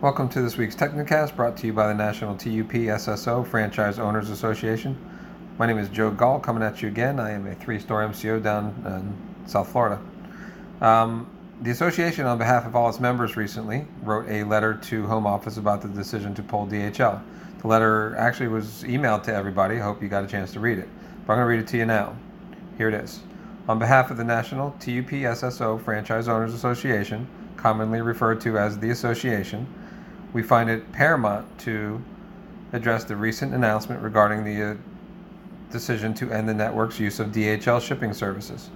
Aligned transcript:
Welcome 0.00 0.30
to 0.30 0.40
this 0.40 0.56
week's 0.56 0.74
TechnoCast, 0.74 1.36
brought 1.36 1.58
to 1.58 1.66
you 1.66 1.74
by 1.74 1.86
the 1.88 1.92
National 1.92 2.34
TUP 2.34 2.72
SSO 2.72 3.46
Franchise 3.46 3.98
Owners 3.98 4.30
Association. 4.30 4.96
My 5.58 5.66
name 5.66 5.76
is 5.76 5.90
Joe 5.90 6.10
Gall, 6.10 6.40
coming 6.40 6.62
at 6.62 6.80
you 6.80 6.88
again. 6.88 7.20
I 7.20 7.32
am 7.32 7.46
a 7.46 7.54
three-store 7.54 8.08
MCO 8.08 8.42
down 8.42 8.74
in 8.86 9.46
South 9.46 9.70
Florida. 9.70 10.00
Um, 10.80 11.28
the 11.60 11.70
association, 11.70 12.24
on 12.24 12.38
behalf 12.38 12.64
of 12.64 12.74
all 12.74 12.88
its 12.88 12.98
members, 12.98 13.36
recently 13.36 13.86
wrote 14.02 14.26
a 14.30 14.42
letter 14.44 14.72
to 14.72 15.06
Home 15.06 15.26
Office 15.26 15.58
about 15.58 15.82
the 15.82 15.88
decision 15.88 16.34
to 16.36 16.42
pull 16.42 16.66
DHL. 16.66 17.22
The 17.60 17.68
letter 17.68 18.16
actually 18.16 18.48
was 18.48 18.82
emailed 18.84 19.22
to 19.24 19.34
everybody. 19.34 19.76
I 19.76 19.80
hope 19.80 20.02
you 20.02 20.08
got 20.08 20.24
a 20.24 20.26
chance 20.26 20.50
to 20.54 20.60
read 20.60 20.78
it. 20.78 20.88
But 21.26 21.34
I'm 21.34 21.40
going 21.40 21.44
to 21.44 21.56
read 21.56 21.60
it 21.60 21.68
to 21.72 21.76
you 21.76 21.84
now. 21.84 22.16
Here 22.78 22.88
it 22.88 22.94
is. 22.94 23.20
On 23.68 23.78
behalf 23.78 24.10
of 24.10 24.16
the 24.16 24.24
National 24.24 24.70
TUP 24.80 25.10
SSO 25.10 25.84
Franchise 25.84 26.26
Owners 26.26 26.54
Association, 26.54 27.28
commonly 27.58 28.00
referred 28.00 28.40
to 28.40 28.56
as 28.56 28.78
the 28.78 28.88
Association, 28.88 29.66
we 30.32 30.42
find 30.42 30.70
it 30.70 30.90
paramount 30.92 31.58
to 31.60 32.02
address 32.72 33.04
the 33.04 33.16
recent 33.16 33.54
announcement 33.54 34.02
regarding 34.02 34.44
the 34.44 34.72
uh, 34.72 34.74
decision 35.70 36.14
to 36.14 36.30
end 36.30 36.48
the 36.48 36.54
network's 36.54 37.00
use 37.00 37.20
of 37.20 37.28
DHL 37.28 37.80
shipping 37.80 38.12
services. 38.12 38.70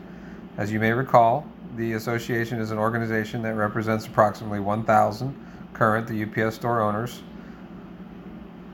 As 0.56 0.72
you 0.72 0.80
may 0.80 0.92
recall, 0.92 1.46
the 1.76 1.92
association 1.94 2.60
is 2.60 2.70
an 2.70 2.78
organization 2.78 3.42
that 3.42 3.54
represents 3.54 4.06
approximately 4.06 4.60
1,000 4.60 5.34
current 5.72 6.06
the 6.06 6.24
UPS 6.24 6.54
store 6.54 6.80
owners 6.80 7.22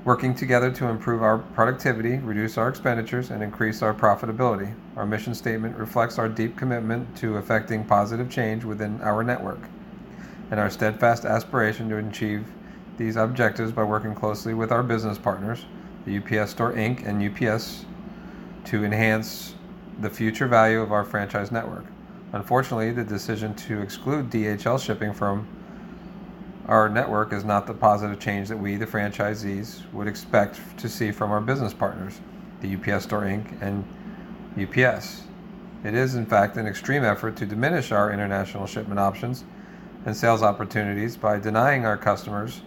working 0.05 0.35
together 0.35 0.71
to 0.71 0.87
improve 0.87 1.23
our 1.23 1.39
productivity, 1.39 2.17
reduce 2.19 2.57
our 2.57 2.69
expenditures, 2.69 3.31
and 3.31 3.43
increase 3.43 3.83
our 3.83 3.93
profitability. 3.93 4.75
Our 4.97 5.05
mission 5.05 5.35
statement 5.35 5.77
reflects 5.77 6.19
our 6.19 6.29
deep 6.29 6.57
commitment 6.57 7.17
to 7.19 7.37
effecting 7.37 7.85
positive 7.85 8.31
change 8.31 8.65
within 8.65 9.01
our 9.03 9.23
network 9.23 9.61
and 10.51 10.59
our 10.59 10.71
steadfast 10.71 11.25
aspiration 11.25 11.89
to 11.91 11.99
achieve 11.99 12.45
these 13.01 13.17
objectives 13.17 13.73
by 13.73 13.83
working 13.83 14.15
closely 14.15 14.53
with 14.53 14.71
our 14.71 14.83
business 14.83 15.17
partners, 15.17 15.65
the 16.05 16.19
UPS 16.19 16.51
Store 16.51 16.75
Inc. 16.75 17.07
and 17.07 17.25
UPS, 17.25 17.87
to 18.67 18.85
enhance 18.85 19.55
the 20.03 20.11
future 20.11 20.47
value 20.47 20.83
of 20.83 20.93
our 20.93 21.03
franchise 21.03 21.51
network. 21.51 21.87
Unfortunately, 22.35 22.93
the 22.93 23.03
decision 23.03 23.55
to 23.55 23.81
exclude 23.81 24.29
DHL 24.29 24.79
shipping 24.79 25.15
from 25.15 25.49
our 26.69 26.91
network 26.91 27.33
is 27.33 27.43
not 27.43 27.67
the 27.67 27.73
positive 27.73 28.21
change 28.21 28.49
that 28.49 28.59
we, 28.59 28.77
the 28.77 28.87
franchisees, 28.87 29.91
would 29.95 30.07
expect 30.07 30.61
to 30.77 30.87
see 30.87 31.11
from 31.11 31.31
our 31.31 31.41
business 31.41 31.73
partners, 31.73 32.21
the 32.61 32.75
UPS 32.75 33.05
Store 33.05 33.23
Inc. 33.23 33.47
and 33.63 33.83
UPS. 34.61 35.23
It 35.85 35.95
is, 35.95 36.17
in 36.17 36.27
fact, 36.27 36.59
an 36.59 36.67
extreme 36.67 37.03
effort 37.03 37.35
to 37.37 37.47
diminish 37.47 37.93
our 37.93 38.13
international 38.13 38.67
shipment 38.67 39.01
options 39.01 39.45
and 40.05 40.15
sales 40.15 40.43
opportunities 40.43 41.17
by 41.17 41.39
denying 41.39 41.87
our 41.87 41.97
customers 41.97 42.61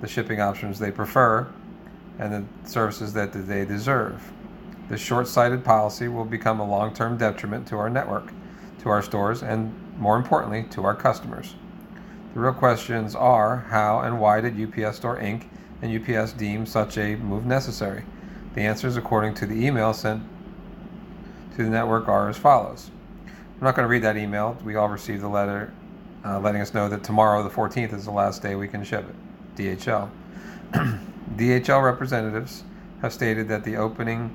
the 0.00 0.08
shipping 0.08 0.40
options 0.40 0.78
they 0.78 0.90
prefer 0.90 1.46
and 2.18 2.32
the 2.32 2.68
services 2.68 3.12
that 3.14 3.32
they 3.32 3.64
deserve. 3.64 4.32
This 4.88 5.00
short 5.00 5.28
sighted 5.28 5.64
policy 5.64 6.08
will 6.08 6.24
become 6.24 6.60
a 6.60 6.66
long 6.66 6.92
term 6.92 7.16
detriment 7.16 7.66
to 7.68 7.76
our 7.76 7.88
network, 7.88 8.32
to 8.82 8.88
our 8.88 9.02
stores, 9.02 9.42
and 9.42 9.72
more 9.98 10.16
importantly, 10.16 10.64
to 10.70 10.84
our 10.84 10.94
customers. 10.94 11.54
The 12.34 12.40
real 12.40 12.52
questions 12.52 13.14
are 13.14 13.58
how 13.70 14.00
and 14.00 14.20
why 14.20 14.40
did 14.40 14.60
UPS 14.60 14.96
Store 14.96 15.18
Inc. 15.18 15.46
and 15.82 15.94
UPS 15.94 16.32
deem 16.32 16.66
such 16.66 16.98
a 16.98 17.16
move 17.16 17.46
necessary? 17.46 18.04
The 18.54 18.62
answers, 18.62 18.96
according 18.96 19.34
to 19.34 19.46
the 19.46 19.64
email 19.64 19.92
sent 19.92 20.22
to 21.56 21.64
the 21.64 21.70
network, 21.70 22.08
are 22.08 22.28
as 22.28 22.36
follows. 22.36 22.90
I'm 23.26 23.64
not 23.64 23.76
going 23.76 23.84
to 23.84 23.90
read 23.90 24.02
that 24.02 24.16
email. 24.16 24.56
We 24.64 24.76
all 24.76 24.88
received 24.88 25.22
the 25.22 25.28
letter 25.28 25.72
uh, 26.24 26.38
letting 26.40 26.60
us 26.60 26.74
know 26.74 26.88
that 26.88 27.02
tomorrow, 27.02 27.42
the 27.42 27.50
14th, 27.50 27.92
is 27.92 28.04
the 28.04 28.10
last 28.10 28.42
day 28.42 28.54
we 28.54 28.68
can 28.68 28.84
ship 28.84 29.08
it. 29.08 29.29
DHL. 29.60 30.10
DHL 31.36 31.84
representatives 31.84 32.64
have 33.02 33.12
stated 33.12 33.48
that 33.48 33.64
the 33.64 33.76
opening 33.76 34.34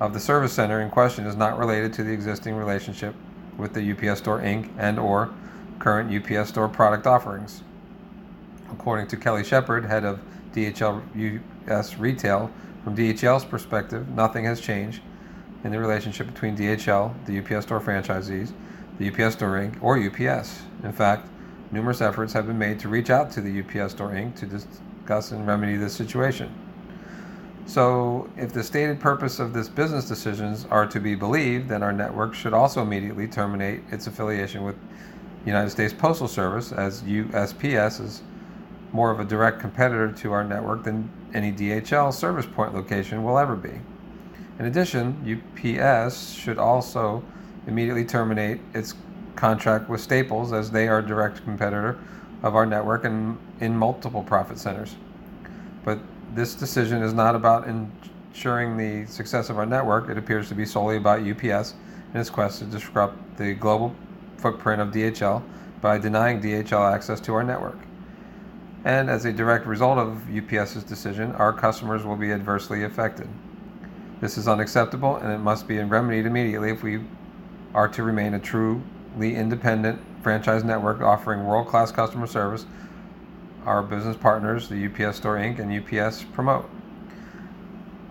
of 0.00 0.14
the 0.14 0.20
service 0.20 0.52
center 0.52 0.80
in 0.80 0.90
question 0.90 1.26
is 1.26 1.36
not 1.36 1.58
related 1.58 1.92
to 1.94 2.04
the 2.04 2.12
existing 2.12 2.54
relationship 2.54 3.14
with 3.56 3.74
the 3.74 3.92
UPS 3.92 4.20
Store 4.20 4.40
Inc. 4.40 4.70
and 4.78 4.98
or 4.98 5.30
current 5.78 6.12
UPS 6.12 6.48
store 6.48 6.68
product 6.68 7.06
offerings. 7.06 7.62
According 8.70 9.08
to 9.08 9.16
Kelly 9.16 9.44
Shepard, 9.44 9.84
head 9.84 10.04
of 10.04 10.20
DHL 10.54 11.02
US 11.68 11.98
Retail, 11.98 12.50
from 12.84 12.96
DHL's 12.96 13.44
perspective, 13.44 14.08
nothing 14.08 14.44
has 14.44 14.60
changed 14.60 15.02
in 15.64 15.70
the 15.72 15.78
relationship 15.78 16.26
between 16.26 16.56
DHL, 16.56 17.12
the 17.26 17.38
UPS 17.38 17.66
store 17.66 17.80
franchisees, 17.80 18.52
the 18.98 19.08
UPS 19.08 19.34
Store 19.34 19.52
Inc., 19.52 19.80
or 19.82 19.98
UPS. 19.98 20.62
In 20.82 20.92
fact, 20.92 21.28
numerous 21.72 22.00
efforts 22.00 22.32
have 22.34 22.46
been 22.46 22.58
made 22.58 22.78
to 22.80 22.88
reach 22.88 23.10
out 23.10 23.30
to 23.32 23.40
the 23.40 23.60
UPS 23.60 23.92
Store 23.92 24.10
Inc. 24.10 24.36
to 24.36 24.46
discuss 24.46 25.32
and 25.32 25.46
remedy 25.46 25.76
this 25.76 25.94
situation. 25.94 26.54
So, 27.64 28.28
if 28.36 28.52
the 28.52 28.62
stated 28.62 29.00
purpose 29.00 29.38
of 29.38 29.52
this 29.52 29.68
business 29.68 30.06
decisions 30.06 30.66
are 30.70 30.86
to 30.86 31.00
be 31.00 31.14
believed, 31.14 31.68
then 31.68 31.82
our 31.82 31.92
network 31.92 32.34
should 32.34 32.52
also 32.52 32.82
immediately 32.82 33.26
terminate 33.26 33.82
its 33.90 34.06
affiliation 34.06 34.64
with 34.64 34.76
United 35.46 35.70
States 35.70 35.92
Postal 35.92 36.28
Service, 36.28 36.72
as 36.72 37.02
USPS 37.02 38.00
is 38.00 38.22
more 38.92 39.10
of 39.10 39.20
a 39.20 39.24
direct 39.24 39.60
competitor 39.60 40.12
to 40.12 40.32
our 40.32 40.44
network 40.44 40.84
than 40.84 41.08
any 41.34 41.52
DHL 41.52 42.12
service 42.12 42.46
point 42.46 42.74
location 42.74 43.22
will 43.22 43.38
ever 43.38 43.56
be. 43.56 43.80
In 44.58 44.66
addition, 44.66 45.40
UPS 45.56 46.32
should 46.32 46.58
also 46.58 47.22
immediately 47.66 48.04
terminate 48.04 48.60
its 48.74 48.94
contract 49.36 49.88
with 49.88 50.00
Staples 50.00 50.52
as 50.52 50.70
they 50.70 50.88
are 50.88 50.98
a 50.98 51.06
direct 51.06 51.42
competitor 51.44 51.98
of 52.42 52.56
our 52.56 52.66
network 52.66 53.04
and 53.04 53.38
in 53.60 53.76
multiple 53.76 54.22
profit 54.22 54.58
centers. 54.58 54.96
But 55.84 55.98
this 56.34 56.54
decision 56.54 57.02
is 57.02 57.12
not 57.12 57.34
about 57.34 57.66
ensuring 57.66 58.76
the 58.76 59.10
success 59.10 59.50
of 59.50 59.58
our 59.58 59.66
network. 59.66 60.08
It 60.08 60.18
appears 60.18 60.48
to 60.48 60.54
be 60.54 60.64
solely 60.64 60.96
about 60.96 61.20
UPS 61.20 61.74
and 62.12 62.20
its 62.20 62.30
quest 62.30 62.58
to 62.60 62.64
disrupt 62.64 63.36
the 63.36 63.54
global 63.54 63.94
footprint 64.36 64.80
of 64.80 64.88
DHL 64.88 65.42
by 65.80 65.98
denying 65.98 66.40
DHL 66.40 66.92
access 66.92 67.20
to 67.20 67.34
our 67.34 67.42
network. 67.42 67.78
And 68.84 69.08
as 69.08 69.24
a 69.24 69.32
direct 69.32 69.66
result 69.66 69.98
of 69.98 70.22
UPS's 70.36 70.82
decision, 70.82 71.32
our 71.32 71.52
customers 71.52 72.04
will 72.04 72.16
be 72.16 72.32
adversely 72.32 72.84
affected. 72.84 73.28
This 74.20 74.38
is 74.38 74.48
unacceptable 74.48 75.16
and 75.16 75.32
it 75.32 75.38
must 75.38 75.68
be 75.68 75.78
remedied 75.78 76.26
immediately 76.26 76.70
if 76.70 76.82
we 76.82 77.00
are 77.74 77.88
to 77.88 78.02
remain 78.02 78.34
a 78.34 78.38
truly 78.38 78.82
independent 79.20 80.00
franchise 80.22 80.64
network 80.64 81.00
offering 81.00 81.44
world 81.44 81.68
class 81.68 81.92
customer 81.92 82.26
service 82.26 82.66
our 83.66 83.82
business 83.82 84.16
partners, 84.16 84.68
the 84.68 84.86
UPS 84.86 85.18
Store 85.18 85.36
Inc. 85.36 85.58
and 85.58 85.72
UPS, 85.72 86.24
promote. 86.32 86.68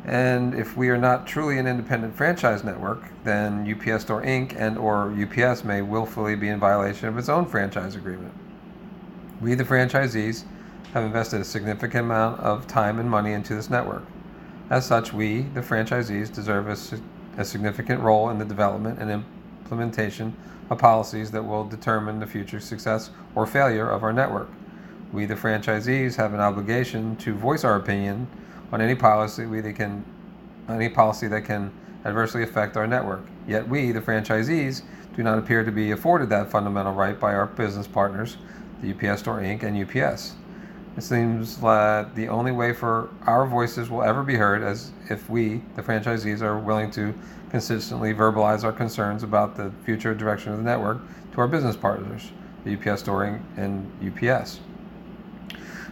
And 0.05 0.55
if 0.55 0.75
we 0.75 0.89
are 0.89 0.97
not 0.97 1.27
truly 1.27 1.59
an 1.59 1.67
independent 1.67 2.15
franchise 2.15 2.63
network, 2.63 3.03
then 3.23 3.69
UPS 3.69 4.03
Store 4.03 4.23
Inc. 4.23 4.55
and 4.57 4.77
or 4.77 5.11
UPS 5.11 5.63
may 5.63 5.81
willfully 5.81 6.35
be 6.35 6.47
in 6.47 6.59
violation 6.59 7.07
of 7.07 7.17
its 7.17 7.29
own 7.29 7.45
franchise 7.45 7.95
agreement. 7.95 8.33
We, 9.41 9.55
the 9.55 9.63
franchisees, 9.63 10.43
have 10.93 11.03
invested 11.03 11.41
a 11.41 11.45
significant 11.45 12.05
amount 12.05 12.39
of 12.39 12.67
time 12.67 12.99
and 12.99 13.09
money 13.09 13.33
into 13.33 13.55
this 13.55 13.69
network. 13.69 14.03
As 14.69 14.85
such, 14.85 15.13
we, 15.13 15.41
the 15.41 15.61
franchisees, 15.61 16.33
deserve 16.33 16.67
a, 16.67 17.41
a 17.41 17.45
significant 17.45 18.01
role 18.01 18.29
in 18.29 18.39
the 18.39 18.45
development 18.45 18.99
and 18.99 19.09
implementation 19.71 20.35
of 20.69 20.77
policies 20.77 21.31
that 21.31 21.43
will 21.43 21.63
determine 21.63 22.19
the 22.19 22.27
future 22.27 22.59
success 22.59 23.09
or 23.35 23.47
failure 23.47 23.89
of 23.89 24.03
our 24.03 24.11
network. 24.11 24.49
We, 25.13 25.25
the 25.25 25.35
franchisees, 25.35 26.15
have 26.17 26.33
an 26.33 26.41
obligation 26.41 27.15
to 27.17 27.33
voice 27.33 27.63
our 27.63 27.77
opinion 27.77 28.27
on 28.73 28.81
any 28.81 28.95
policy 28.95 29.45
we 29.45 29.61
that 29.61 29.73
can 29.73 30.03
any 30.69 30.89
policy 30.89 31.27
that 31.27 31.43
can 31.43 31.71
adversely 32.05 32.43
affect 32.43 32.77
our 32.77 32.87
network. 32.87 33.21
Yet 33.47 33.67
we, 33.67 33.91
the 33.91 33.99
franchisees, 33.99 34.83
do 35.15 35.23
not 35.23 35.37
appear 35.37 35.63
to 35.63 35.71
be 35.71 35.91
afforded 35.91 36.29
that 36.29 36.49
fundamental 36.49 36.93
right 36.93 37.19
by 37.19 37.33
our 37.33 37.47
business 37.47 37.87
partners, 37.87 38.37
the 38.81 38.91
UPS 38.91 39.21
Store 39.21 39.39
Inc. 39.39 39.63
and 39.63 39.75
UPS. 39.77 40.35
It 40.97 41.03
seems 41.03 41.57
that 41.57 42.15
the 42.15 42.27
only 42.27 42.51
way 42.51 42.73
for 42.73 43.09
our 43.25 43.47
voices 43.47 43.89
will 43.89 44.03
ever 44.03 44.23
be 44.23 44.35
heard 44.35 44.61
is 44.61 44.91
if 45.09 45.29
we, 45.29 45.61
the 45.75 45.81
franchisees, 45.81 46.41
are 46.41 46.59
willing 46.59 46.91
to 46.91 47.13
consistently 47.49 48.13
verbalize 48.13 48.65
our 48.65 48.73
concerns 48.73 49.23
about 49.23 49.55
the 49.55 49.71
future 49.85 50.13
direction 50.13 50.51
of 50.51 50.57
the 50.57 50.63
network 50.65 50.99
to 51.31 51.37
our 51.39 51.47
business 51.47 51.77
partners, 51.77 52.31
the 52.65 52.75
UPS 52.75 53.01
Store 53.01 53.39
and 53.55 53.89
UPS. 54.05 54.59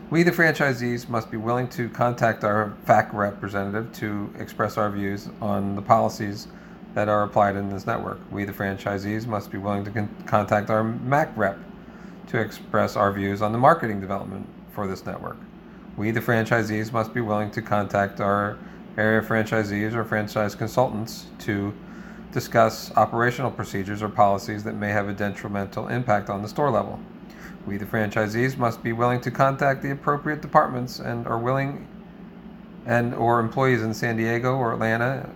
We, 0.10 0.24
the 0.24 0.32
franchisees, 0.32 1.08
must 1.08 1.32
be 1.32 1.38
willing 1.38 1.70
to 1.70 1.88
contact 1.90 2.44
our 2.44 2.74
FAC 2.84 3.14
representative 3.14 3.94
to 3.94 4.34
express 4.38 4.78
our 4.78 4.90
views 4.90 5.30
on 5.42 5.76
the 5.76 5.82
policies 5.82 6.48
that 6.94 7.08
are 7.08 7.24
applied 7.24 7.56
in 7.56 7.70
this 7.70 7.86
network. 7.86 8.20
We, 8.32 8.44
the 8.44 8.52
franchisees, 8.52 9.28
must 9.28 9.50
be 9.50 9.60
willing 9.60 9.86
to 9.86 9.92
con- 9.92 10.24
contact 10.26 10.70
our 10.70 10.84
MAC 10.84 11.32
rep 11.38 11.58
to 12.28 12.40
express 12.40 12.98
our 12.98 13.14
views 13.14 13.42
on 13.42 13.54
the 13.54 13.58
marketing 13.58 14.02
development 14.02 14.48
for 14.72 14.88
this 14.88 15.06
network. 15.06 15.38
We, 15.98 16.12
the 16.12 16.22
franchisees, 16.22 16.92
must 16.92 17.14
be 17.14 17.22
willing 17.22 17.52
to 17.52 17.62
contact 17.62 18.22
our 18.22 18.58
area 18.98 19.22
franchisees 19.22 19.94
or 19.94 20.04
franchise 20.04 20.56
consultants 20.56 21.28
to 21.40 21.74
discuss 22.32 22.96
operational 22.96 23.52
procedures 23.52 24.04
or 24.04 24.10
policies 24.10 24.64
that 24.64 24.76
may 24.76 24.90
have 24.90 25.10
a 25.10 25.14
detrimental 25.14 25.88
impact 25.88 26.30
on 26.30 26.42
the 26.42 26.48
store 26.48 26.70
level. 26.70 27.00
We, 27.66 27.78
the 27.78 27.86
franchisees, 27.86 28.58
must 28.58 28.84
be 28.84 28.94
willing 28.94 29.22
to 29.22 29.32
contact 29.32 29.82
the 29.82 29.92
appropriate 29.92 30.42
departments 30.42 31.00
and 31.00 31.28
are 31.28 31.40
willing 31.40 31.88
and 32.86 33.14
or 33.14 33.40
employees 33.40 33.82
in 33.82 33.94
San 33.94 34.18
Diego 34.18 34.56
or 34.56 34.74
Atlanta, 34.74 35.30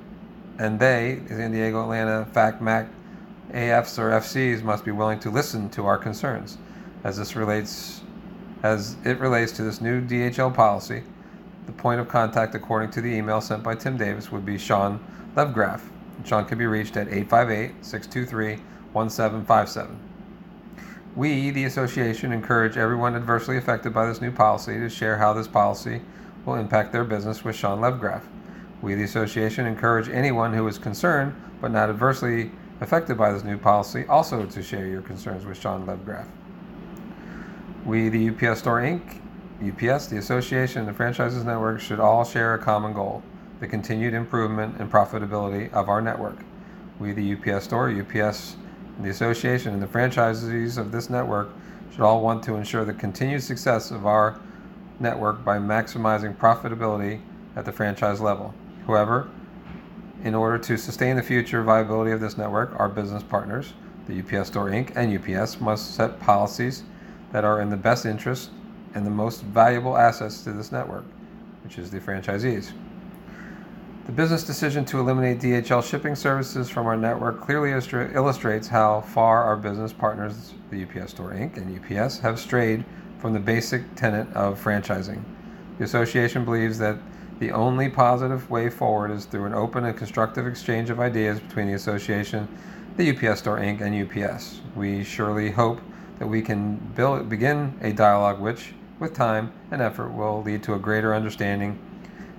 and 0.60 0.80
they, 0.80 1.22
San 1.28 1.52
Diego, 1.52 1.84
Atlanta, 1.84 2.26
FAC, 2.32 2.62
MAC, 2.62 2.88
AFs 3.52 4.00
or 4.00 4.12
FCs, 4.12 4.64
must 4.64 4.86
be 4.86 4.92
willing 4.92 5.20
to 5.20 5.30
listen 5.30 5.70
to 5.72 5.86
our 5.86 5.98
concerns, 5.98 6.58
as 7.04 7.18
this 7.18 7.36
relates, 7.36 8.02
as 8.64 8.96
it 9.04 9.20
relates 9.20 9.52
to 9.52 9.62
this 9.62 9.82
new 9.82 10.02
DHL 10.02 10.54
policy. 10.54 11.04
The 11.66 11.74
point 11.74 12.00
of 12.00 12.08
contact, 12.08 12.56
according 12.56 12.92
to 12.92 13.02
the 13.02 13.14
email 13.14 13.42
sent 13.42 13.62
by 13.62 13.76
Tim 13.76 13.98
Davis, 13.98 14.32
would 14.32 14.46
be 14.46 14.58
Sean 14.58 15.00
Levgraf. 15.36 15.82
Sean 16.26 16.46
can 16.46 16.58
be 16.58 16.66
reached 16.66 16.96
at 16.98 17.08
858 17.08 17.86
623 17.86 18.64
1757. 18.94 20.00
We, 21.16 21.52
the 21.52 21.66
association, 21.66 22.32
encourage 22.32 22.78
everyone 22.78 23.16
adversely 23.16 23.58
affected 23.58 23.94
by 23.94 24.08
this 24.08 24.22
new 24.22 24.32
policy 24.32 24.80
to 24.80 24.90
share 24.90 25.18
how 25.18 25.34
this 25.34 25.48
policy 25.48 26.02
will 26.46 26.56
impact 26.56 26.92
their 26.92 27.04
business 27.04 27.44
with 27.44 27.56
Sean 27.56 27.80
Levgraf. 27.80 28.22
We, 28.82 28.96
the 28.96 29.04
association, 29.04 29.66
encourage 29.66 30.10
anyone 30.10 30.54
who 30.54 30.68
is 30.68 30.78
concerned 30.78 31.36
but 31.62 31.72
not 31.72 31.90
adversely 31.90 32.52
affected 32.82 33.18
by 33.18 33.32
this 33.32 33.44
new 33.44 33.58
policy 33.58 34.06
also 34.08 34.46
to 34.46 34.64
share 34.64 34.88
your 34.88 35.02
concerns 35.02 35.46
with 35.46 35.60
Sean 35.60 35.86
Levgraf. 35.86 36.26
We, 37.86 38.08
the 38.08 38.30
UPS 38.30 38.60
Store 38.60 38.82
Inc., 38.82 39.20
UPS, 39.62 40.08
the 40.08 40.18
association, 40.18 40.80
and 40.80 40.88
the 40.88 40.94
franchises 40.94 41.44
network 41.44 41.82
should 41.82 42.00
all 42.00 42.24
share 42.24 42.54
a 42.54 42.60
common 42.60 42.94
goal 42.94 43.24
the 43.60 43.68
continued 43.68 44.14
improvement 44.14 44.76
and 44.80 44.92
profitability 44.92 45.72
of 45.72 45.88
our 45.88 46.02
network. 46.02 46.38
We, 47.00 47.14
the 47.14 47.34
UPS 47.34 47.66
Store, 47.66 47.90
UPS, 47.90 48.58
the 49.02 49.10
association, 49.10 49.74
and 49.74 49.82
the 49.82 49.88
franchisees 49.88 50.78
of 50.78 50.92
this 50.92 51.10
network 51.10 51.50
should 51.92 52.02
all 52.02 52.22
want 52.22 52.44
to 52.44 52.56
ensure 52.56 52.84
the 52.84 52.94
continued 52.94 53.44
success 53.44 53.92
of 53.92 54.06
our 54.06 54.40
network 55.00 55.44
by 55.44 55.58
maximizing 55.58 56.36
profitability 56.36 57.22
at 57.56 57.66
the 57.66 57.72
franchise 57.72 58.20
level. 58.20 58.54
However, 58.86 59.30
in 60.24 60.36
order 60.36 60.58
to 60.58 60.78
sustain 60.78 61.16
the 61.16 61.24
future 61.24 61.64
viability 61.64 62.12
of 62.12 62.20
this 62.20 62.38
network, 62.38 62.78
our 62.80 62.90
business 62.90 63.24
partners, 63.24 63.74
the 64.08 64.20
UPS 64.20 64.48
Store 64.48 64.70
Inc. 64.70 64.94
and 64.96 65.18
UPS, 65.18 65.62
must 65.62 65.96
set 65.96 66.20
policies 66.20 66.84
that 67.34 67.44
are 67.44 67.60
in 67.60 67.70
the 67.70 67.76
best 67.76 68.06
interest 68.06 68.52
and 68.96 69.06
the 69.06 69.12
most 69.12 69.42
valuable 69.42 69.98
assets 69.98 70.44
to 70.44 70.54
this 70.54 70.72
network, 70.72 71.04
which 71.64 71.78
is 71.78 71.92
the 71.92 72.00
franchisees. 72.00 72.72
The 74.06 74.12
business 74.12 74.44
decision 74.44 74.86
to 74.86 75.00
eliminate 75.00 75.40
DHL 75.40 75.84
shipping 75.84 76.16
services 76.16 76.70
from 76.70 76.86
our 76.88 76.96
network 76.96 77.42
clearly 77.42 77.72
illustrates 77.72 78.68
how 78.68 79.02
far 79.02 79.44
our 79.44 79.58
business 79.58 79.92
partners, 79.92 80.54
the 80.70 80.84
UPS 80.84 81.12
Store 81.12 81.32
Inc. 81.32 81.58
and 81.58 81.80
UPS, 81.80 82.20
have 82.20 82.40
strayed 82.40 82.86
from 83.20 83.34
the 83.34 83.40
basic 83.40 83.96
tenet 83.96 84.28
of 84.36 84.62
franchising. 84.62 85.24
The 85.80 85.86
association 85.86 86.46
believes 86.46 86.78
that 86.80 86.98
the 87.40 87.52
only 87.52 87.90
positive 87.90 88.48
way 88.50 88.70
forward 88.70 89.10
is 89.10 89.26
through 89.26 89.46
an 89.46 89.54
open 89.54 89.86
and 89.86 89.98
constructive 89.98 90.46
exchange 90.46 90.90
of 90.90 91.00
ideas 91.00 91.40
between 91.40 91.68
the 91.68 91.74
association, 91.74 92.48
the 92.98 93.10
UPS 93.10 93.40
Store 93.40 93.58
Inc., 93.58 93.82
and 93.82 93.96
UPS. 93.96 94.60
We 94.76 95.04
surely 95.04 95.50
hope 95.50 95.80
that 96.24 96.30
we 96.30 96.42
can 96.42 96.78
build, 96.96 97.28
begin 97.28 97.78
a 97.82 97.92
dialogue 97.92 98.40
which, 98.40 98.72
with 98.98 99.14
time 99.14 99.52
and 99.72 99.82
effort, 99.82 100.08
will 100.08 100.42
lead 100.42 100.64
to 100.64 100.74
a 100.74 100.80
greater 100.80 101.14
understanding 101.14 101.78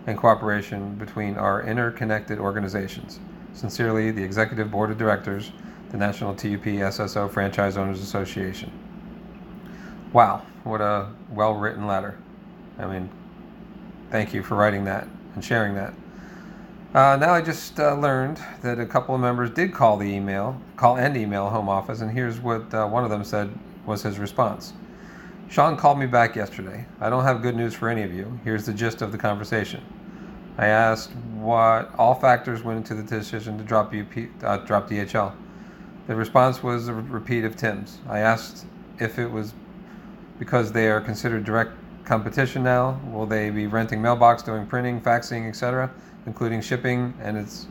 and 0.07 0.17
cooperation 0.17 0.95
between 0.95 1.37
our 1.37 1.63
interconnected 1.65 2.39
organizations. 2.39 3.21
Sincerely, 3.53 4.11
the 4.11 4.23
Executive 4.23 4.71
Board 4.71 4.91
of 4.91 4.97
Directors, 4.97 5.53
the 5.91 5.99
National 5.99 6.35
TUP 6.35 6.65
SSO 6.65 7.31
Franchise 7.31 7.77
Owners 7.77 8.01
Association. 8.01 8.73
Wow, 10.15 10.41
what 10.63 10.81
a 10.81 11.11
well 11.29 11.53
written 11.53 11.87
letter. 11.87 12.17
I 12.79 12.87
mean, 12.87 13.11
thank 14.11 14.33
you 14.33 14.43
for 14.43 14.55
writing 14.55 14.85
that 14.85 15.07
and 15.35 15.45
sharing 15.45 15.75
that. 15.75 15.93
Uh, 16.95 17.17
now 17.17 17.35
I 17.35 17.43
just 17.43 17.79
uh, 17.79 17.95
learned 17.97 18.41
that 18.63 18.79
a 18.79 18.87
couple 18.87 19.15
of 19.15 19.21
members 19.21 19.51
did 19.51 19.75
call 19.75 19.99
the 19.99 20.07
email, 20.07 20.59
call 20.77 20.97
and 20.97 21.15
email 21.19 21.51
home 21.51 21.69
office, 21.69 22.01
and 22.01 22.11
here's 22.11 22.41
what 22.41 22.73
uh, 22.73 22.87
one 22.87 23.05
of 23.05 23.11
them 23.11 23.25
said 23.25 23.53
was 23.87 24.03
his 24.03 24.19
response. 24.19 24.73
Sean 25.49 25.77
called 25.77 25.99
me 25.99 26.07
back 26.07 26.35
yesterday. 26.35 26.87
I 27.01 27.11
don't 27.11 27.25
have 27.25 27.43
good 27.43 27.55
news 27.55 27.75
for 27.75 27.89
any 27.89 28.03
of 28.03 28.13
you. 28.13 28.41
Here's 28.45 28.67
the 28.67 28.73
gist 28.73 29.03
of 29.03 29.13
the 29.13 29.19
conversation. 29.19 29.83
I 30.57 30.67
asked 30.67 31.11
what 31.35 31.95
all 31.99 32.15
factors 32.15 32.63
went 32.63 32.79
into 32.79 32.95
the 32.95 33.03
decision 33.03 33.59
to 33.59 33.65
drop 33.65 33.93
UP, 33.93 34.17
uh, 34.43 34.59
drop 34.59 34.89
DHL. 34.89 35.33
The 36.07 36.15
response 36.15 36.63
was 36.63 36.89
a 36.89 36.95
repeat 36.95 37.45
of 37.45 37.57
Tim's. 37.57 37.99
I 38.09 38.21
asked 38.21 38.67
if 38.99 39.19
it 39.19 39.31
was 39.31 39.55
because 40.39 40.73
they 40.73 40.89
are 40.89 41.01
considered 41.01 41.45
direct 41.45 41.73
competition 42.05 42.63
now. 42.63 43.01
Will 43.11 43.27
they 43.27 43.51
be 43.51 43.67
renting 43.67 44.01
mailbox, 44.01 44.43
doing 44.43 44.67
printing, 44.67 45.01
faxing, 45.01 45.49
etc., 45.49 45.91
including 46.27 46.61
shipping, 46.61 47.15
and 47.21 47.37
it's 47.37 47.67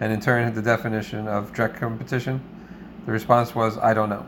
and 0.00 0.12
in 0.12 0.20
turn 0.20 0.52
the 0.54 0.62
definition 0.62 1.26
of 1.26 1.52
direct 1.52 1.76
competition? 1.76 2.40
The 3.06 3.12
response 3.12 3.54
was, 3.54 3.78
I 3.78 3.94
don't 3.94 4.08
know. 4.08 4.26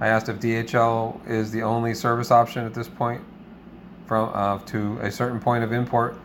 I 0.00 0.08
asked 0.08 0.28
if 0.28 0.38
DHL 0.38 1.28
is 1.28 1.50
the 1.50 1.62
only 1.62 1.94
service 1.94 2.30
option 2.30 2.64
at 2.64 2.74
this 2.74 2.88
point 2.88 3.22
from 4.06 4.30
uh, 4.32 4.58
to 4.66 4.98
a 5.00 5.10
certain 5.10 5.40
point 5.40 5.64
of 5.64 5.72
import, 5.72 6.16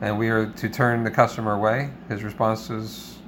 and 0.00 0.18
we 0.18 0.28
are 0.30 0.46
to 0.46 0.68
turn 0.68 1.04
the 1.04 1.10
customer 1.10 1.52
away. 1.52 1.90
His 2.08 2.22
response 2.22 2.68
was, 2.68 3.18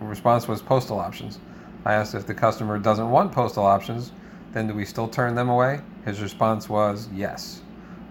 response 0.00 0.48
was 0.48 0.62
postal 0.62 0.98
options. 0.98 1.38
I 1.84 1.94
asked 1.94 2.14
if 2.14 2.26
the 2.26 2.34
customer 2.34 2.78
doesn't 2.78 3.10
want 3.10 3.32
postal 3.32 3.64
options, 3.64 4.12
then 4.52 4.66
do 4.66 4.74
we 4.74 4.84
still 4.84 5.08
turn 5.08 5.34
them 5.34 5.48
away? 5.48 5.80
His 6.04 6.20
response 6.20 6.68
was 6.68 7.08
yes. 7.12 7.60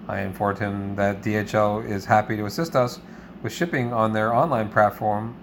I 0.07 0.21
informed 0.21 0.59
him 0.59 0.95
that 0.95 1.21
DHL 1.21 1.89
is 1.89 2.06
happy 2.06 2.38
to 2.38 2.45
assist 2.45 2.75
us 2.75 3.00
with 3.42 3.53
shipping 3.53 3.92
on 3.92 4.13
their 4.13 4.33
online 4.33 4.69
platform 4.69 5.36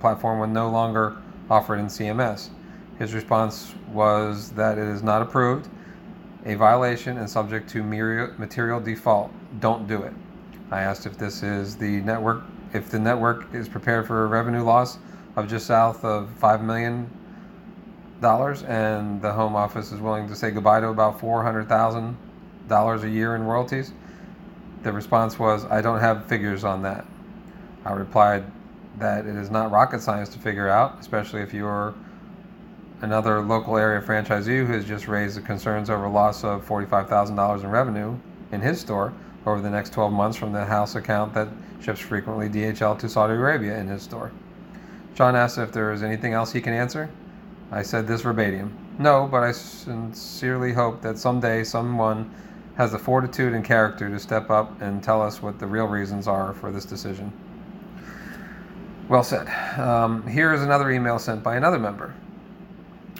platform 0.00 0.38
when 0.38 0.52
no 0.52 0.70
longer 0.70 1.16
offered 1.50 1.78
in 1.78 1.86
CMS. 1.86 2.50
His 2.98 3.14
response 3.14 3.74
was 3.92 4.50
that 4.52 4.76
it 4.76 4.86
is 4.86 5.02
not 5.02 5.22
approved, 5.22 5.68
a 6.44 6.54
violation, 6.56 7.18
and 7.18 7.30
subject 7.30 7.68
to 7.70 7.82
material 7.82 8.80
default. 8.80 9.30
Don't 9.60 9.86
do 9.86 10.02
it. 10.02 10.12
I 10.70 10.82
asked 10.82 11.06
if 11.06 11.16
this 11.16 11.42
is 11.42 11.76
the 11.76 12.00
network, 12.00 12.42
if 12.72 12.90
the 12.90 12.98
network 12.98 13.54
is 13.54 13.68
prepared 13.68 14.06
for 14.06 14.24
a 14.24 14.26
revenue 14.26 14.62
loss 14.62 14.98
of 15.36 15.48
just 15.48 15.66
south 15.66 16.04
of 16.04 16.28
five 16.38 16.62
million 16.62 17.08
dollars, 18.20 18.64
and 18.64 19.22
the 19.22 19.32
home 19.32 19.54
office 19.54 19.92
is 19.92 20.00
willing 20.00 20.28
to 20.28 20.34
say 20.34 20.50
goodbye 20.50 20.80
to 20.80 20.88
about 20.88 21.20
four 21.20 21.42
hundred 21.42 21.68
thousand 21.68 22.16
dollars 22.68 23.04
a 23.04 23.08
year 23.08 23.36
in 23.36 23.44
royalties. 23.44 23.92
The 24.82 24.92
response 24.92 25.38
was, 25.38 25.64
"I 25.66 25.80
don't 25.80 26.00
have 26.00 26.26
figures 26.26 26.64
on 26.64 26.82
that." 26.82 27.06
I 27.84 27.92
replied 27.92 28.44
that 28.98 29.24
it 29.24 29.36
is 29.36 29.50
not 29.50 29.70
rocket 29.70 30.02
science 30.02 30.28
to 30.30 30.38
figure 30.40 30.68
out, 30.68 30.96
especially 30.98 31.42
if 31.42 31.54
you're 31.54 31.94
another 33.00 33.40
local 33.40 33.76
area 33.76 34.00
franchisee 34.00 34.66
who 34.66 34.72
has 34.72 34.84
just 34.84 35.06
raised 35.06 35.36
the 35.36 35.40
concerns 35.40 35.88
over 35.88 36.08
loss 36.08 36.42
of 36.44 36.66
$45,000 36.66 37.62
in 37.62 37.70
revenue 37.70 38.16
in 38.52 38.60
his 38.60 38.80
store 38.80 39.12
over 39.46 39.60
the 39.60 39.70
next 39.70 39.92
12 39.92 40.12
months 40.12 40.36
from 40.36 40.52
the 40.52 40.64
house 40.64 40.96
account 40.96 41.32
that 41.34 41.48
ships 41.80 42.00
frequently 42.00 42.48
DHL 42.48 42.98
to 42.98 43.08
Saudi 43.08 43.34
Arabia 43.34 43.78
in 43.78 43.86
his 43.86 44.02
store. 44.02 44.32
John 45.14 45.36
asked 45.36 45.58
if 45.58 45.72
there 45.72 45.92
is 45.92 46.02
anything 46.02 46.32
else 46.32 46.52
he 46.52 46.60
can 46.60 46.72
answer. 46.72 47.08
I 47.70 47.82
said 47.82 48.06
this 48.06 48.22
verbatim 48.22 48.76
No, 48.98 49.28
but 49.30 49.42
I 49.42 49.52
sincerely 49.52 50.72
hope 50.72 51.02
that 51.02 51.18
someday 51.18 51.64
someone 51.64 52.32
has 52.76 52.92
the 52.92 52.98
fortitude 52.98 53.54
and 53.54 53.64
character 53.64 54.08
to 54.08 54.18
step 54.18 54.50
up 54.50 54.80
and 54.80 55.02
tell 55.02 55.20
us 55.20 55.42
what 55.42 55.58
the 55.58 55.66
real 55.66 55.86
reasons 55.86 56.28
are 56.28 56.54
for 56.54 56.70
this 56.70 56.84
decision. 56.84 57.32
Well 59.08 59.24
said. 59.24 59.48
Um, 59.78 60.26
here 60.26 60.52
is 60.52 60.62
another 60.62 60.90
email 60.90 61.18
sent 61.18 61.42
by 61.42 61.56
another 61.56 61.78
member 61.78 62.14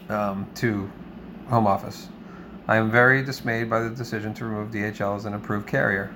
um, 0.09 0.49
to 0.57 0.91
Home 1.49 1.67
Office. 1.67 2.09
I 2.67 2.77
am 2.77 2.91
very 2.91 3.23
dismayed 3.23 3.71
by 3.71 3.81
the 3.81 3.91
decision 3.91 4.35
to 4.35 4.45
remove 4.45 4.71
DHL 4.71 5.17
as 5.17 5.25
an 5.25 5.35
approved 5.35 5.67
carrier. 5.67 6.13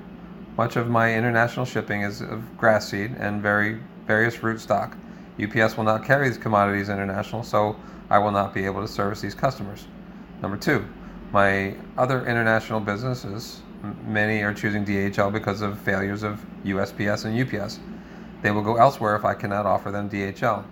Much 0.57 0.77
of 0.77 0.89
my 0.91 1.15
international 1.15 1.65
shipping 1.65 2.03
is 2.03 2.21
of 2.21 2.59
grass 2.59 2.89
seed 2.89 3.17
and 3.19 3.41
very 3.41 3.81
various 4.07 4.43
root 4.43 4.61
stock. 4.61 4.97
UPS 5.43 5.77
will 5.77 5.85
not 5.85 6.05
carry 6.05 6.29
these 6.29 6.37
commodities 6.37 6.91
international, 6.91 7.43
so 7.43 7.77
I 8.11 8.19
will 8.19 8.33
not 8.33 8.53
be 8.53 8.67
able 8.67 8.83
to 8.83 8.89
service 8.89 9.23
these 9.23 9.35
customers. 9.35 9.87
Number 10.43 10.59
two, 10.59 10.85
my 11.33 11.75
other 11.97 12.27
international 12.27 12.81
businesses, 12.81 13.63
many 14.07 14.43
are 14.43 14.53
choosing 14.53 14.85
DHL 14.85 15.33
because 15.33 15.63
of 15.63 15.79
failures 15.79 16.23
of 16.23 16.45
USPS 16.65 17.25
and 17.25 17.41
UPS. 17.41 17.81
They 18.43 18.51
will 18.51 18.63
go 18.63 18.77
elsewhere 18.77 19.17
if 19.17 19.25
I 19.25 19.33
cannot 19.33 19.65
offer 19.65 19.91
them 19.91 20.11
DHL. 20.11 20.65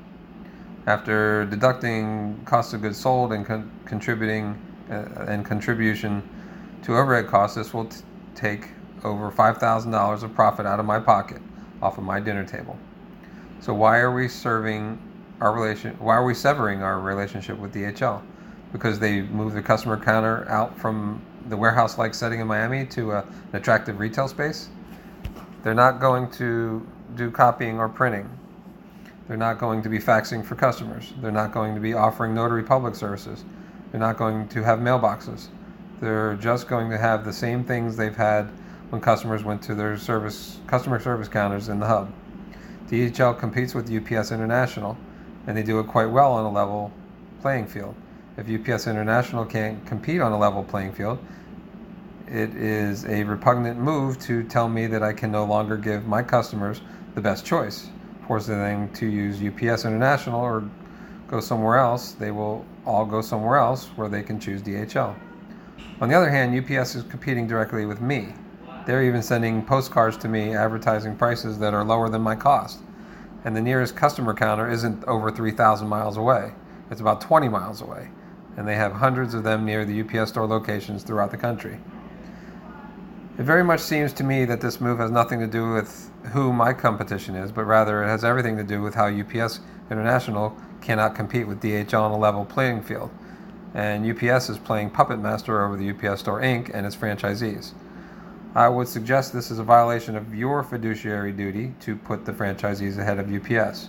After 0.87 1.47
deducting 1.47 2.41
cost 2.45 2.75
of 2.75 2.83
goods 2.83 2.99
sold 2.99 3.33
and 3.33 3.45
con- 3.45 3.71
contributing 3.85 4.59
uh, 4.91 5.27
and 5.29 5.45
contribution 5.45 6.29
to 6.83 6.97
overhead 6.97 7.29
costs, 7.29 7.57
this 7.57 7.75
will 7.75 7.85
t- 7.87 8.01
take 8.35 8.69
over 9.05 9.31
$5,000 9.31 10.23
of 10.23 10.35
profit 10.35 10.67
out 10.67 10.81
of 10.81 10.87
my 10.87 10.99
pocket 10.99 11.41
off 11.83 11.99
of 11.99 12.05
my 12.05 12.21
dinner 12.21 12.45
table. 12.45 12.77
So 13.61 13.75
why 13.75 13.99
are 13.99 14.15
we 14.15 14.29
serving 14.29 14.99
our 15.41 15.53
relation? 15.53 15.95
Why 15.99 16.17
are 16.17 16.25
we 16.25 16.35
severing 16.35 16.83
our 16.83 16.99
relationship 17.01 17.59
with 17.59 17.75
DHL? 17.75 18.23
because 18.73 18.99
they 18.99 19.23
moved 19.23 19.55
the 19.55 19.63
customer 19.63 19.97
counter 19.97 20.49
out 20.49 20.79
from 20.79 21.21
the 21.49 21.57
warehouse 21.57 21.99
like 21.99 22.15
setting 22.15 22.41
in 22.41 22.47
Miami 22.47 22.87
to 22.87 23.13
a, 23.13 23.19
an 23.21 23.55
attractive 23.55 23.99
retail 23.99 24.29
space. 24.29 24.69
They're 25.63 25.75
not 25.75 26.01
going 26.01 26.31
to 26.33 26.87
do 27.17 27.31
copying 27.31 27.79
or 27.79 27.89
printing. 27.89 28.29
They're 29.31 29.37
not 29.37 29.59
going 29.59 29.81
to 29.83 29.89
be 29.89 30.01
faxing 30.01 30.45
for 30.45 30.57
customers. 30.57 31.13
They're 31.23 31.31
not 31.31 31.53
going 31.53 31.77
to 31.77 31.81
be 31.81 31.95
offering 31.95 32.35
notary 32.35 32.65
public 32.65 32.97
services. 32.97 33.45
They're 33.93 34.01
not 34.01 34.17
going 34.17 34.49
to 34.49 34.65
have 34.65 34.81
mailboxes. 34.81 35.47
They're 36.01 36.35
just 36.35 36.67
going 36.67 36.91
to 36.91 36.99
have 36.99 37.25
the 37.25 37.33
same 37.33 37.63
things 37.63 37.97
they've 37.97 38.17
had 38.17 38.51
when 38.89 39.01
customers 39.01 39.45
went 39.45 39.63
to 39.63 39.77
their 39.77 39.97
service 39.97 40.59
customer 40.67 40.99
service 40.99 41.29
counters 41.29 41.69
in 41.69 41.79
the 41.79 41.87
hub. 41.87 42.13
DHL 42.89 43.39
competes 43.39 43.73
with 43.73 43.89
UPS 43.89 44.33
International, 44.33 44.99
and 45.47 45.57
they 45.57 45.63
do 45.63 45.79
it 45.79 45.87
quite 45.87 46.11
well 46.11 46.33
on 46.33 46.45
a 46.45 46.51
level 46.51 46.91
playing 47.41 47.69
field. 47.69 47.95
If 48.37 48.51
UPS 48.51 48.89
International 48.89 49.45
can't 49.45 49.87
compete 49.87 50.21
on 50.21 50.33
a 50.33 50.39
level 50.39 50.65
playing 50.65 50.93
field, 50.93 51.25
it 52.27 52.57
is 52.57 53.05
a 53.05 53.23
repugnant 53.23 53.79
move 53.79 54.19
to 54.23 54.43
tell 54.43 54.69
me 54.69 54.89
that 54.89 55.05
I 55.05 55.13
can 55.13 55.31
no 55.31 55.45
longer 55.45 55.77
give 55.77 56.05
my 56.09 56.21
customers 56.21 56.81
the 57.15 57.21
best 57.21 57.47
choice. 57.47 57.91
Forcing 58.31 58.61
them 58.61 58.89
to 58.93 59.07
use 59.07 59.43
UPS 59.43 59.85
International 59.85 60.41
or 60.41 60.63
go 61.27 61.41
somewhere 61.41 61.79
else, 61.79 62.13
they 62.13 62.31
will 62.31 62.65
all 62.87 63.05
go 63.05 63.21
somewhere 63.21 63.57
else 63.57 63.87
where 63.97 64.09
they 64.09 64.23
can 64.23 64.39
choose 64.39 64.63
DHL. 64.63 65.17
On 66.01 66.09
the 66.09 66.15
other 66.15 66.31
hand, 66.31 66.55
UPS 66.57 66.95
is 66.95 67.03
competing 67.03 67.49
directly 67.49 67.87
with 67.87 68.01
me. 68.01 68.29
They're 68.87 69.03
even 69.03 69.21
sending 69.21 69.65
postcards 69.65 70.17
to 70.19 70.29
me 70.29 70.55
advertising 70.55 71.17
prices 71.17 71.59
that 71.59 71.75
are 71.75 71.83
lower 71.83 72.09
than 72.09 72.23
my 72.23 72.37
cost. 72.37 72.79
And 73.45 73.57
the 73.57 73.61
nearest 73.61 73.97
customer 73.97 74.33
counter 74.33 74.71
isn't 74.71 75.03
over 75.07 75.33
3,000 75.33 75.89
miles 75.89 76.17
away, 76.17 76.53
it's 76.89 77.01
about 77.01 77.21
20 77.21 77.49
miles 77.49 77.81
away. 77.81 78.11
And 78.57 78.69
they 78.69 78.77
have 78.77 78.93
hundreds 78.93 79.35
of 79.35 79.43
them 79.43 79.65
near 79.65 79.85
the 79.85 80.03
UPS 80.03 80.31
store 80.31 80.47
locations 80.47 81.03
throughout 81.03 81.33
the 81.33 81.37
country. 81.37 81.81
It 83.39 83.45
very 83.45 83.65
much 83.65 83.81
seems 83.81 84.13
to 84.15 84.25
me 84.25 84.45
that 84.45 84.61
this 84.61 84.81
move 84.81 84.99
has 84.99 85.11
nothing 85.11 85.41
to 85.41 85.47
do 85.47 85.73
with 85.73 86.11
who 86.33 86.53
my 86.53 86.73
competition 86.73 87.37
is, 87.37 87.51
but 87.51 87.65
rather 87.65 88.03
it 88.03 88.09
has 88.09 88.25
everything 88.25 88.57
to 88.57 88.65
do 88.65 88.83
with 88.83 88.95
how 88.95 89.07
UPS 89.07 89.61
International 89.91 90.55
cannot 90.81 91.15
compete 91.15 91.47
with 91.47 91.61
DHL 91.61 92.03
on 92.03 92.11
a 92.11 92.19
level 92.19 92.45
playing 92.45 92.83
field. 92.83 93.11
And 93.73 94.05
UPS 94.05 94.51
is 94.51 94.59
playing 94.59 94.91
puppet 94.91 95.21
master 95.21 95.65
over 95.65 95.77
the 95.77 95.91
UPS 95.91 96.21
Store 96.21 96.41
Inc. 96.41 96.71
and 96.75 96.85
its 96.85 96.97
franchisees. 96.97 97.73
I 98.55 98.69
would 98.69 98.89
suggest 98.89 99.33
this 99.33 99.51
is 99.51 99.61
a 99.61 99.65
violation 99.65 100.17
of 100.17 100.35
your 100.35 100.65
fiduciary 100.65 101.33
duty 101.33 101.73
to 101.81 101.97
put 101.97 102.25
the 102.25 102.33
franchisees 102.33 102.99
ahead 102.99 103.21
of 103.21 103.33
UPS. 103.33 103.89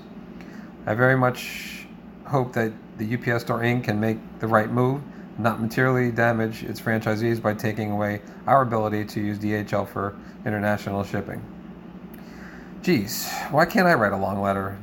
I 0.86 0.94
very 0.94 1.18
much 1.18 1.88
hope 2.26 2.54
that 2.54 2.72
the 3.00 3.16
UPS 3.16 3.44
Store 3.44 3.60
Inc. 3.60 3.84
can 3.84 4.00
make 4.00 4.18
the 4.40 4.48
right 4.48 4.70
move 4.70 5.02
not 5.42 5.62
materially 5.62 6.12
damage 6.12 6.64
its 6.64 6.80
franchisees 6.80 7.42
by 7.42 7.54
taking 7.54 7.92
away 7.92 8.22
our 8.48 8.62
ability 8.62 9.06
to 9.06 9.20
use 9.20 9.40
DHL 9.40 9.88
for 9.88 10.16
international 10.46 11.04
shipping. 11.04 11.42
Geez, 12.82 13.32
why 13.52 13.66
can't 13.66 13.88
I 13.88 13.94
write 13.94 14.12
a 14.12 14.18
long 14.18 14.42
letter 14.42 14.78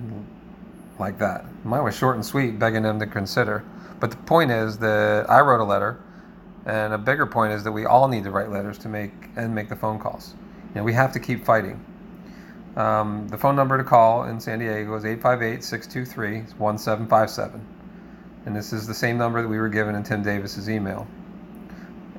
like 0.99 1.19
that? 1.19 1.45
Mine 1.65 1.83
was 1.85 1.97
short 1.97 2.17
and 2.17 2.25
sweet, 2.25 2.59
begging 2.59 2.83
them 2.83 2.99
to 3.01 3.07
consider. 3.07 3.65
But 4.01 4.11
the 4.11 4.17
point 4.19 4.51
is 4.51 4.79
that 4.79 5.29
I 5.29 5.41
wrote 5.41 5.61
a 5.61 5.65
letter, 5.65 6.01
and 6.67 6.93
a 6.93 6.99
bigger 6.99 7.27
point 7.27 7.53
is 7.53 7.65
that 7.65 7.73
we 7.73 7.87
all 7.87 8.09
need 8.09 8.25
to 8.25 8.31
write 8.31 8.51
letters 8.51 8.79
to 8.79 8.89
make 8.89 9.13
and 9.37 9.55
make 9.55 9.69
the 9.69 9.77
phone 9.77 9.99
calls. 9.99 10.35
You 10.75 10.81
know, 10.81 10.85
we 10.85 10.93
have 10.93 11.13
to 11.15 11.21
keep 11.21 11.45
fighting. 11.45 11.85
Um, 12.77 13.27
the 13.29 13.39
phone 13.39 13.57
number 13.57 13.77
to 13.79 13.85
call 13.85 14.25
in 14.25 14.39
San 14.39 14.61
Diego 14.61 14.95
is 14.95 15.05
858 15.05 15.65
623 15.65 16.41
1757 16.57 17.78
and 18.49 18.57
this 18.57 18.73
is 18.73 18.87
the 18.87 18.95
same 18.95 19.19
number 19.19 19.43
that 19.43 19.49
we 19.49 19.59
were 19.59 19.69
given 19.69 19.95
in 19.95 20.03
Tim 20.03 20.23
Davis's 20.23 20.71
email. 20.71 21.07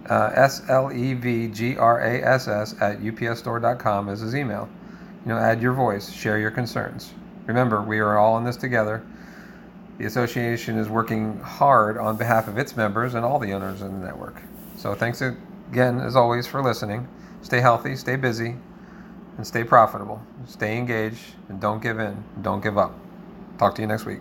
Uh, 0.07 0.31
S 0.35 0.61
L 0.69 0.91
E 0.93 1.15
V 1.15 1.47
G 1.47 1.75
R 1.75 1.99
A 2.01 2.21
S 2.21 2.47
S 2.47 2.75
at 2.79 2.99
upsstore.com 2.99 4.09
is 4.09 4.19
his 4.19 4.35
email. 4.35 4.69
You 5.25 5.29
know, 5.29 5.39
add 5.39 5.59
your 5.59 5.73
voice, 5.73 6.11
share 6.11 6.37
your 6.37 6.51
concerns. 6.51 7.11
Remember, 7.47 7.81
we 7.81 7.97
are 7.97 8.19
all 8.19 8.37
in 8.37 8.43
this 8.43 8.57
together. 8.57 9.03
The 9.97 10.05
association 10.05 10.77
is 10.77 10.87
working 10.87 11.39
hard 11.39 11.97
on 11.97 12.15
behalf 12.15 12.47
of 12.47 12.59
its 12.59 12.77
members 12.77 13.15
and 13.15 13.25
all 13.25 13.39
the 13.39 13.51
owners 13.51 13.81
in 13.81 13.99
the 13.99 14.05
network. 14.05 14.39
So, 14.77 14.93
thanks 14.93 15.21
again, 15.21 15.99
as 15.99 16.15
always, 16.15 16.45
for 16.45 16.61
listening. 16.61 17.07
Stay 17.41 17.59
healthy, 17.59 17.95
stay 17.95 18.17
busy, 18.17 18.55
and 19.37 19.47
stay 19.47 19.63
profitable. 19.63 20.21
Stay 20.45 20.77
engaged, 20.77 21.33
and 21.49 21.59
don't 21.59 21.81
give 21.81 21.99
in. 21.99 22.23
Don't 22.43 22.61
give 22.61 22.77
up. 22.77 22.93
Talk 23.57 23.73
to 23.75 23.81
you 23.81 23.87
next 23.87 24.05
week. 24.05 24.19